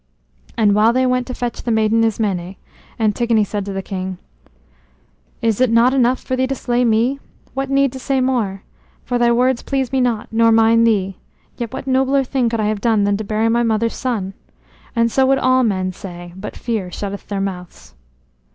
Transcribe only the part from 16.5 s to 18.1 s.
fear shutteth their mouths."